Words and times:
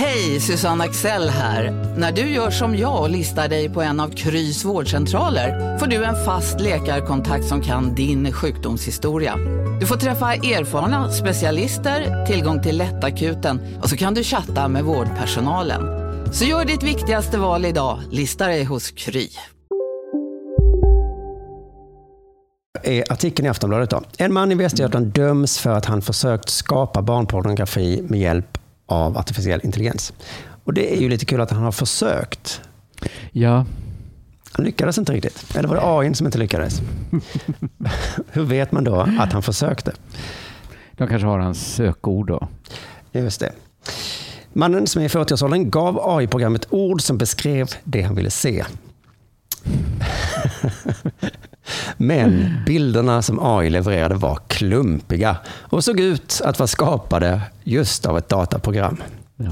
Hej, 0.00 0.40
Susanne 0.40 0.84
Axel 0.84 1.28
här. 1.28 1.94
När 1.96 2.12
du 2.12 2.20
gör 2.20 2.50
som 2.50 2.76
jag 2.76 3.02
och 3.02 3.10
listar 3.10 3.48
dig 3.48 3.68
på 3.68 3.82
en 3.82 4.00
av 4.00 4.08
Krys 4.08 4.64
vårdcentraler 4.64 5.78
får 5.78 5.86
du 5.86 6.04
en 6.04 6.24
fast 6.24 6.60
läkarkontakt 6.60 7.44
som 7.44 7.60
kan 7.60 7.94
din 7.94 8.32
sjukdomshistoria. 8.32 9.36
Du 9.80 9.86
får 9.86 9.96
träffa 9.96 10.34
erfarna 10.34 11.12
specialister, 11.12 12.26
tillgång 12.26 12.62
till 12.62 12.78
lättakuten 12.78 13.60
och 13.82 13.88
så 13.88 13.96
kan 13.96 14.14
du 14.14 14.22
chatta 14.22 14.68
med 14.68 14.84
vårdpersonalen. 14.84 15.82
Så 16.32 16.44
gör 16.44 16.64
ditt 16.64 16.82
viktigaste 16.82 17.38
val 17.38 17.64
idag, 17.64 17.98
lista 18.10 18.46
dig 18.46 18.64
hos 18.64 18.90
Kry. 18.90 19.28
är 22.82 23.12
artikeln 23.12 23.46
i 23.46 23.48
Aftonbladet. 23.48 23.90
Då. 23.90 24.02
En 24.18 24.32
man 24.32 24.52
i 24.52 24.54
Västergötland 24.54 25.06
döms 25.06 25.58
för 25.58 25.70
att 25.70 25.84
han 25.84 26.02
försökt 26.02 26.48
skapa 26.48 27.02
barnpornografi 27.02 28.02
med 28.08 28.20
hjälp 28.20 28.57
av 28.88 29.18
artificiell 29.18 29.60
intelligens. 29.64 30.12
Och 30.64 30.74
Det 30.74 30.94
är 30.96 31.00
ju 31.00 31.08
lite 31.08 31.24
kul 31.24 31.40
att 31.40 31.50
han 31.50 31.62
har 31.62 31.72
försökt. 31.72 32.60
Ja. 33.32 33.66
Han 34.52 34.64
lyckades 34.64 34.98
inte 34.98 35.12
riktigt. 35.12 35.56
Eller 35.56 35.68
var 35.68 35.76
det 35.76 35.82
AI 35.84 36.14
som 36.14 36.26
inte 36.26 36.38
lyckades? 36.38 36.80
Hur 38.30 38.44
vet 38.44 38.72
man 38.72 38.84
då 38.84 39.06
att 39.18 39.32
han 39.32 39.42
försökte? 39.42 39.92
De 40.92 41.08
kanske 41.08 41.26
har 41.26 41.38
hans 41.38 41.74
sökord 41.74 42.26
då. 42.26 42.48
Just 43.12 43.40
det. 43.40 43.52
Mannen 44.52 44.86
som 44.86 45.02
är 45.02 45.06
i 45.06 45.08
40-årsåldern 45.08 45.70
gav 45.70 46.00
AI-programmet 46.02 46.66
ord 46.70 47.02
som 47.02 47.18
beskrev 47.18 47.68
det 47.84 48.02
han 48.02 48.14
ville 48.14 48.30
se. 48.30 48.64
Men 52.00 52.46
bilderna 52.66 53.22
som 53.22 53.38
AI 53.42 53.70
levererade 53.70 54.14
var 54.14 54.38
klumpiga 54.46 55.36
och 55.60 55.84
såg 55.84 56.00
ut 56.00 56.40
att 56.44 56.58
vara 56.58 56.66
skapade 56.66 57.40
just 57.64 58.06
av 58.06 58.18
ett 58.18 58.28
dataprogram. 58.28 58.96
Ja. 59.36 59.50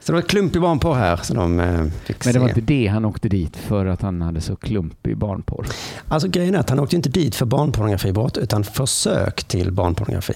Så 0.00 0.12
det 0.12 0.16
var 0.16 0.20
ett 0.20 0.28
klumpig 0.28 0.62
barnporr 0.62 0.94
här. 0.94 1.16
Så 1.16 1.34
de 1.34 1.60
eh, 1.60 1.84
fick 2.04 2.24
Men 2.24 2.34
det 2.34 2.40
var 2.40 2.46
se. 2.48 2.50
inte 2.60 2.60
det 2.74 2.86
han 2.86 3.04
åkte 3.04 3.28
dit 3.28 3.56
för 3.56 3.86
att 3.86 4.02
han 4.02 4.22
hade 4.22 4.40
så 4.40 4.56
klumpig 4.56 5.16
barnporr. 5.16 5.66
Alltså 6.08 6.28
grejen 6.28 6.54
är 6.54 6.58
att 6.58 6.70
han 6.70 6.80
åkte 6.80 6.96
inte 6.96 7.08
dit 7.08 7.34
för 7.34 7.46
barnpornografibrott 7.46 8.36
utan 8.38 8.64
försök 8.64 9.44
till 9.44 9.72
barnpornografi. 9.72 10.34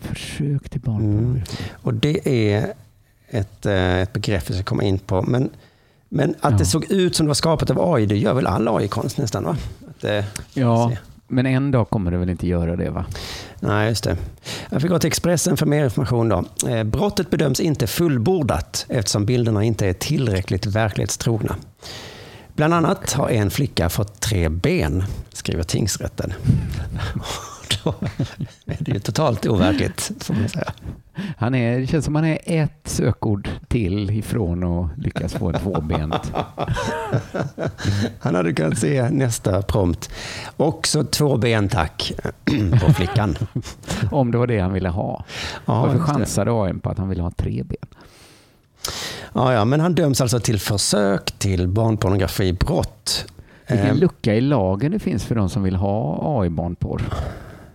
Försök 0.00 0.68
till 0.70 0.80
Mm. 0.86 0.96
barnpornografi. 0.98 1.54
Och 1.82 1.94
det 1.94 2.28
är 2.54 2.72
ett, 3.30 3.66
eh, 3.66 3.98
ett 3.98 4.12
begrepp 4.12 4.50
vi 4.50 4.54
ska 4.54 4.62
komma 4.62 4.82
in 4.82 4.98
på. 4.98 5.22
Men, 5.22 5.50
men 6.08 6.34
att 6.40 6.52
Ja. 6.52 6.58
det 6.58 6.64
såg 6.64 6.90
ut 6.90 7.16
som 7.16 7.26
det 7.26 7.28
var 7.28 7.34
skapat 7.34 7.70
av 7.70 7.92
AI, 7.94 8.06
det 8.06 8.16
gör 8.16 8.34
väl 8.34 8.46
all 8.46 8.68
AI-konst 8.68 9.18
nästan? 9.18 9.44
Va? 9.44 9.56
Att 10.02 10.08
det, 10.08 10.24
Ja, 10.60 10.90
se. 10.90 10.98
men 11.28 11.46
en 11.46 11.70
dag 11.70 11.90
kommer 11.90 12.10
det 12.10 12.16
väl 12.16 12.30
inte 12.30 12.46
göra 12.46 12.76
det 12.76 12.90
va? 12.90 13.04
Nej, 13.60 13.88
just 13.88 14.04
det. 14.04 14.16
Jag 14.70 14.82
fick 14.82 14.90
gå 14.90 14.98
till 14.98 15.08
Expressen 15.08 15.56
för 15.56 15.66
mer 15.66 15.84
information. 15.84 16.28
Då. 16.28 16.44
Eh, 16.68 16.84
brottet 16.84 17.30
bedöms 17.30 17.60
inte 17.60 17.86
fullbordat 17.86 18.86
eftersom 18.88 19.26
bilderna 19.26 19.64
inte 19.64 19.86
är 19.86 19.92
tillräckligt 19.92 20.66
verklighetstrogna. 20.66 21.56
Bland 22.54 22.74
annat 22.74 23.12
har 23.12 23.28
en 23.28 23.50
flicka 23.50 23.88
fått 23.88 24.20
tre 24.20 24.48
ben, 24.48 25.04
skriver 25.32 25.62
tingsrätten. 25.62 26.32
Då 28.64 28.72
är 28.72 28.76
det 28.78 28.92
ju 28.92 29.00
totalt 29.00 29.46
overkligt, 29.46 30.12
får 30.20 30.34
man 30.34 30.48
säga. 30.48 30.72
Han 31.36 31.54
är, 31.54 31.78
det 31.80 31.86
känns 31.86 32.04
som 32.04 32.14
han 32.14 32.24
är 32.24 32.38
ett 32.44 32.80
sökord 32.84 33.48
till 33.68 34.10
ifrån 34.10 34.64
att 34.64 34.98
lyckas 34.98 35.34
få 35.34 35.48
en 35.48 35.60
tvåbent. 35.60 36.32
Han 38.20 38.34
hade 38.34 38.52
kunnat 38.52 38.78
se 38.78 39.10
nästa 39.10 39.62
prompt. 39.62 40.10
Också 40.56 41.04
två 41.04 41.36
ben 41.36 41.68
tack, 41.68 42.12
på 42.86 42.92
flickan. 42.92 43.36
Om 44.10 44.30
det 44.30 44.38
var 44.38 44.46
det 44.46 44.58
han 44.58 44.72
ville 44.72 44.88
ha. 44.88 45.24
Ja, 45.66 45.80
Varför 45.82 45.98
chansade 45.98 46.50
AI 46.52 46.74
på 46.74 46.90
att 46.90 46.98
han 46.98 47.08
ville 47.08 47.22
ha 47.22 47.30
tre 47.30 47.62
ben? 47.62 47.88
Ja, 49.32 49.52
ja, 49.52 49.64
men 49.64 49.80
han 49.80 49.94
döms 49.94 50.20
alltså 50.20 50.40
till 50.40 50.60
försök 50.60 51.32
till 51.38 51.68
barnpornografibrott. 51.68 53.24
Vilken 53.68 53.86
Eh, 53.86 53.96
lucka 53.96 54.34
i 54.34 54.40
lagen 54.40 54.92
det 54.92 54.98
finns 54.98 55.24
för 55.24 55.34
de 55.34 55.48
som 55.48 55.62
vill 55.62 55.76
ha 55.76 56.18
AI-barnporr. 56.40 57.02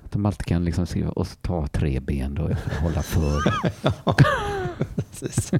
Att 0.07 0.11
de 0.13 0.25
alltid 0.25 0.45
kan 0.45 0.65
liksom 0.65 0.85
skriva 0.85 1.09
och 1.09 1.27
ta 1.41 1.67
tre 1.67 1.99
ben 1.99 2.35
då, 2.35 2.49
hålla 2.81 3.01
för. 3.03 3.41
Precis. 4.95 5.51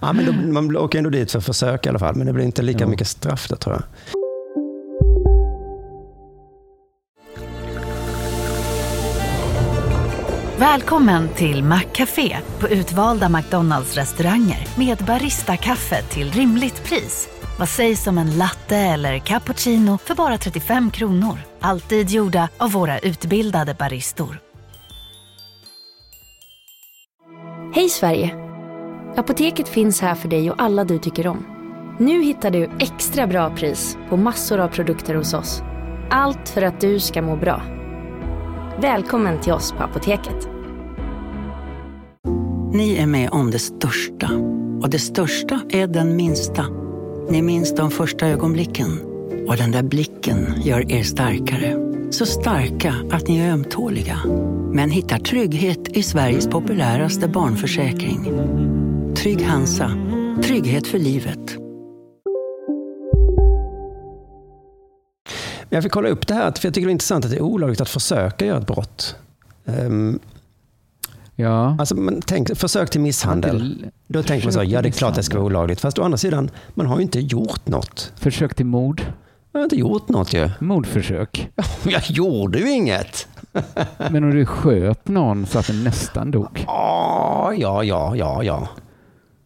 Ja, 0.00 0.12
men 0.12 0.26
då, 0.26 0.32
man 0.32 0.76
åker 0.76 0.98
ändå 0.98 1.10
dit 1.10 1.32
för 1.32 1.40
försök 1.40 1.86
i 1.86 1.88
alla 1.88 1.98
fall, 1.98 2.14
men 2.16 2.26
det 2.26 2.32
blir 2.32 2.44
inte 2.44 2.62
lika 2.62 2.84
Ja. 2.84 2.86
mycket 2.86 3.08
straff 3.08 3.48
där 3.48 3.56
tror 3.56 3.74
jag. 3.74 3.82
Välkommen 10.58 11.28
till 11.28 11.64
Maccafé 11.64 12.36
på 12.58 12.68
utvalda 12.68 13.28
McDonalds 13.28 13.94
restauranger 13.94 14.66
med 14.78 14.98
Baristakaffe 14.98 16.02
till 16.02 16.30
rimligt 16.32 16.84
pris. 16.84 17.28
Vad 17.58 17.68
sägs 17.68 18.06
om 18.06 18.18
en 18.18 18.38
latte 18.38 18.76
eller 18.76 19.18
cappuccino 19.18 19.98
för 20.04 20.14
bara 20.14 20.38
35 20.38 20.90
kronor? 20.90 21.38
Alltid 21.60 22.10
gjorda 22.10 22.48
av 22.58 22.72
våra 22.72 22.98
utbildade 22.98 23.74
baristor. 23.78 24.40
Hej 27.74 27.88
Sverige! 27.88 28.34
Apoteket 29.16 29.68
finns 29.68 30.00
här 30.00 30.14
för 30.14 30.28
dig 30.28 30.50
och 30.50 30.62
alla 30.62 30.84
du 30.84 30.98
tycker 30.98 31.26
om. 31.26 31.46
Nu 31.98 32.22
hittar 32.22 32.50
du 32.50 32.70
extra 32.80 33.26
bra 33.26 33.56
pris 33.56 33.96
på 34.08 34.16
massor 34.16 34.58
av 34.58 34.68
produkter 34.68 35.14
hos 35.14 35.34
oss. 35.34 35.62
Allt 36.10 36.48
för 36.48 36.62
att 36.62 36.80
du 36.80 37.00
ska 37.00 37.22
må 37.22 37.36
bra. 37.36 37.62
Välkommen 38.80 39.40
till 39.40 39.52
oss 39.52 39.72
på 39.72 39.82
Apoteket. 39.82 40.48
Ni 42.72 42.96
är 42.96 43.06
med 43.06 43.30
om 43.30 43.50
det 43.50 43.58
största. 43.58 44.30
Och 44.82 44.90
det 44.90 44.98
största 44.98 45.60
är 45.68 45.86
den 45.86 46.16
minsta. 46.16 46.66
Ni 47.30 47.42
minns 47.42 47.74
de 47.74 47.90
första 47.90 48.26
ögonblicken. 48.26 49.09
Och 49.50 49.56
den 49.56 49.70
där 49.70 49.82
blicken 49.82 50.62
gör 50.62 50.92
er 50.92 51.02
starkare. 51.02 51.76
Så 52.10 52.26
starka 52.26 52.94
att 53.10 53.28
ni 53.28 53.38
är 53.38 53.52
ömtåliga. 53.52 54.20
Men 54.72 54.90
hittar 54.90 55.18
trygghet 55.18 55.88
i 55.88 56.02
Sveriges 56.02 56.48
populäraste 56.48 57.28
barnförsäkring. 57.28 58.24
Trygg 59.16 59.42
Hansa. 59.42 59.92
Trygghet 60.42 60.86
för 60.86 60.98
livet. 60.98 61.56
Men 65.62 65.76
jag 65.76 65.82
fick 65.82 65.92
kolla 65.92 66.08
upp 66.08 66.26
det 66.26 66.34
här, 66.34 66.52
för 66.52 66.66
jag 66.66 66.74
tycker 66.74 66.86
det 66.86 66.90
är 66.90 66.92
intressant 66.92 67.24
att 67.24 67.30
det 67.30 67.36
är 67.36 67.42
olagligt 67.42 67.80
att 67.80 67.88
försöka 67.88 68.46
göra 68.46 68.58
ett 68.58 68.66
brott. 68.66 69.16
Um, 69.64 70.18
Ja. 71.34 71.76
alltså, 71.78 71.94
man 71.94 72.22
tänk, 72.26 72.56
försök 72.56 72.90
till 72.90 73.00
misshandel. 73.00 73.86
Då 74.06 74.22
tänker 74.22 74.46
man 74.46 74.52
så, 74.52 74.62
ja 74.64 74.64
det 74.64 74.78
är 74.78 74.82
till 74.82 74.98
klart 74.98 75.14
det 75.14 75.22
ska 75.22 75.36
vara 75.36 75.46
olagligt. 75.46 75.80
Fast 75.80 75.98
å 75.98 76.02
andra 76.02 76.18
sidan, 76.18 76.50
man 76.74 76.86
har 76.86 76.96
ju 76.96 77.02
inte 77.02 77.20
gjort 77.20 77.66
något. 77.66 78.12
Försök 78.16 78.54
till 78.54 78.66
mord. 78.66 79.02
Man 79.52 79.60
har 79.60 79.64
inte 79.64 79.76
gjort 79.76 80.08
något 80.08 80.32
ju. 80.32 80.50
Mordförsök. 80.58 81.50
Jag 81.84 82.02
gjorde 82.10 82.58
ju 82.58 82.70
inget. 82.70 83.28
Men 84.10 84.24
om 84.24 84.30
du 84.30 84.46
sköt 84.46 85.08
någon 85.08 85.46
så 85.46 85.58
att 85.58 85.66
den 85.66 85.84
nästan 85.84 86.30
dog. 86.30 86.64
Ja, 86.66 87.52
ja, 87.56 87.84
ja, 87.84 88.16
ja, 88.16 88.42
ja. 88.42 88.68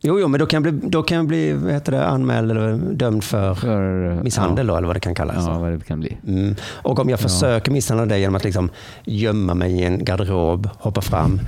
Jo, 0.06 0.20
jo, 0.20 0.28
men 0.28 0.40
då 0.40 0.46
kan 0.46 0.64
jag 0.64 0.74
bli, 0.74 0.88
då 0.88 1.02
kan 1.02 1.16
jag 1.16 1.26
bli 1.26 1.52
vad 1.52 1.72
heter 1.72 1.92
det, 1.92 2.06
anmäld 2.06 2.50
eller 2.50 2.76
dömd 2.76 3.24
för 3.24 3.54
För, 3.54 4.14
misshandel 4.22 4.66
då, 4.66 4.76
eller 4.76 4.86
vad 4.86 4.96
det 4.96 5.00
kan 5.00 5.14
kallas. 5.14 5.46
Ja, 5.46 5.58
vad 5.58 5.72
det 5.72 5.84
kan 5.84 6.00
bli. 6.00 6.16
Mm. 6.26 6.54
Och 6.72 6.98
om 6.98 7.08
jag 7.08 7.20
försöker 7.20 7.72
misshandla 7.72 8.06
dig 8.06 8.20
genom 8.20 8.34
att 8.34 8.44
liksom 8.44 8.70
gömma 9.04 9.54
mig 9.54 9.72
i 9.72 9.84
en 9.84 10.04
garderob, 10.04 10.68
hoppa 10.78 11.00
fram, 11.00 11.40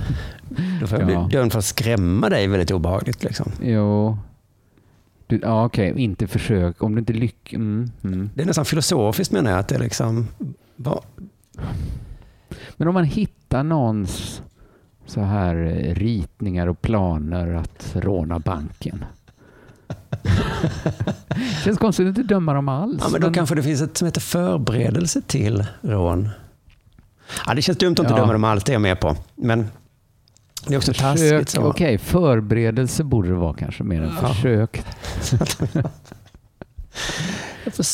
då 0.81 0.87
får 0.87 0.99
jag 0.99 1.11
Ja. 1.11 1.23
bli 1.27 1.37
dömd 1.37 1.51
för 1.51 1.59
att 1.59 1.65
skrämma 1.65 2.29
dig 2.29 2.47
väldigt 2.47 2.71
obehagligt. 2.71 3.23
Liksom. 3.23 3.51
Jo. 3.61 4.17
Du, 5.27 5.39
ja, 5.43 5.65
okej. 5.65 5.93
Inte 5.97 6.27
försök. 6.27 6.83
Om 6.83 6.95
du 6.95 6.99
inte 6.99 7.13
lyckas. 7.13 7.53
Mm, 7.53 7.91
mm. 8.03 8.29
Det 8.35 8.41
är 8.41 8.45
nästan 8.45 8.65
filosofiskt 8.65 9.31
menar 9.33 9.51
jag, 9.51 9.59
att 9.59 9.67
det 9.67 9.77
liksom... 9.77 10.27
Vad, 10.75 11.03
Men 12.77 12.87
om 12.87 12.93
man 12.93 13.03
hittar 13.03 13.63
någons 13.63 14.41
så 15.05 15.21
här 15.21 15.55
eh, 15.55 15.95
ritningar 15.95 16.67
och 16.67 16.81
planer 16.81 17.53
att 17.53 17.91
råna 17.95 18.39
banken. 18.39 19.05
Känns 21.63 21.77
konstigt 21.77 22.03
att 22.03 22.17
inte 22.17 22.33
döma 22.33 22.53
dem 22.53 22.69
alls. 22.69 23.01
ja, 23.01 23.09
men 23.11 23.21
då 23.21 23.31
kanske 23.31 23.55
det 23.55 23.63
finns 23.63 23.81
ett 23.81 23.97
som 23.97 24.05
heter 24.05 24.21
förberedelse 24.21 25.21
till 25.21 25.65
rån. 25.81 26.29
Ja, 27.47 27.53
det 27.53 27.61
känns 27.61 27.77
dumt 27.77 27.91
att 27.93 27.99
inte 27.99 28.13
Ja. 28.13 28.17
döma 28.19 28.33
dem 28.33 28.43
alls, 28.43 28.63
det 28.63 28.71
är 28.71 28.73
jag 28.73 28.81
med 28.81 28.99
på. 28.99 29.15
Men 29.35 29.67
Det 30.67 30.73
är 30.73 30.77
också 30.77 30.93
Försök, 30.93 31.47
taskigt. 31.47 31.57
Okej, 31.57 31.97
förberedelse 31.97 33.03
borde 33.03 33.29
det 33.29 33.35
vara 33.35 33.53
kanske 33.53 33.83
mer 33.83 34.01
än 34.01 34.11
Ja. 34.21 34.27
försök. 34.33 34.81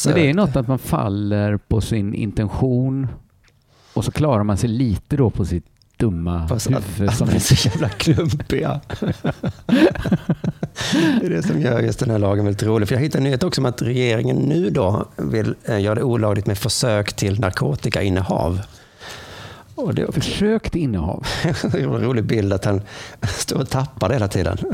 Men 0.05 0.15
det 0.15 0.29
är 0.29 0.33
något 0.33 0.55
att 0.55 0.67
man 0.67 0.79
faller 0.79 1.57
på 1.57 1.81
sin 1.81 2.13
intention 2.13 3.07
och 3.93 4.05
så 4.05 4.11
klarar 4.11 4.43
man 4.43 4.57
sig 4.57 4.69
lite 4.69 5.17
då 5.17 5.29
på 5.29 5.45
sitt 5.45 5.65
dumma 5.97 6.47
Fast 6.47 6.67
huvud. 6.69 7.09
att, 7.09 7.17
Som 7.17 7.27
att 7.29 7.35
är 7.35 7.39
så 7.39 7.69
jävla 7.69 7.89
klumpiga. 7.89 8.79
det 11.19 11.25
är 11.25 11.29
det 11.29 11.43
som 11.43 11.61
gör 11.61 11.79
just 11.79 11.99
den 11.99 12.09
här 12.09 12.19
lagen 12.19 12.45
väldigt 12.45 12.63
rolig. 12.63 12.87
För 12.87 12.95
jag 12.95 13.01
hittade 13.01 13.19
en 13.19 13.23
nyhet 13.23 13.43
också 13.43 13.61
om 13.61 13.65
att 13.65 13.81
regeringen 13.81 14.35
nu 14.35 14.69
då 14.69 15.05
vill 15.17 15.55
eh, 15.65 15.81
göra 15.81 15.95
det 15.95 16.03
olagligt 16.03 16.45
med 16.47 16.57
försök 16.57 17.13
till 17.13 17.39
narkotikainnehav. 17.39 18.61
Och 19.75 19.95
det 19.95 20.01
är 20.01 20.07
också 20.07 20.21
Försök 20.21 20.69
till 20.69 20.81
innehav. 20.81 21.25
en 21.73 22.01
rolig 22.01 22.23
bild 22.23 22.53
att 22.53 22.65
han 22.65 22.81
står 23.27 23.59
och 23.59 23.69
tappar 23.69 24.09
det 24.09 24.15
hela 24.15 24.27
tiden. 24.27 24.57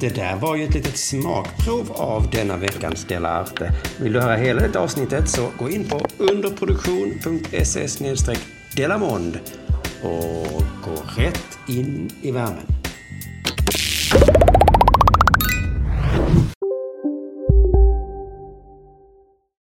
Det 0.00 0.14
där 0.14 0.36
var 0.36 0.56
ju 0.56 0.64
ett 0.64 0.74
litet 0.74 0.96
smakprov 0.96 1.92
av 1.92 2.30
denna 2.30 2.56
veckans 2.56 3.04
Dela 3.04 3.28
Arte. 3.28 3.72
Vill 4.00 4.12
du 4.12 4.20
höra 4.20 4.36
hela 4.36 4.68
det 4.68 4.78
avsnittet 4.78 5.28
så 5.28 5.50
gå 5.58 5.70
in 5.70 5.88
på 5.88 6.06
underproduktion.se 6.18 7.86
delamond 8.76 9.38
och 10.02 10.62
gå 10.84 11.02
rätt 11.16 11.58
in 11.68 12.10
i 12.22 12.30
värmen. 12.30 12.73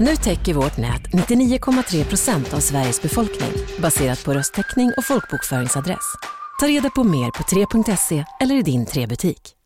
Nu 0.00 0.16
täcker 0.16 0.54
vårt 0.54 0.76
nät 0.76 1.02
99,3 1.02 2.04
procent 2.04 2.54
av 2.54 2.60
Sveriges 2.60 3.02
befolkning 3.02 3.52
baserat 3.82 4.24
på 4.24 4.34
röstteckning 4.34 4.92
och 4.96 5.04
folkbokföringsadress. 5.04 6.14
Ta 6.60 6.68
reda 6.68 6.90
på 6.90 7.04
mer 7.04 7.30
på 7.30 7.42
3.se 7.42 8.24
eller 8.40 8.54
i 8.54 8.62
din 8.62 8.86
3-butik. 8.86 9.59